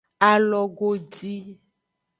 [0.29, 1.33] Alogodi.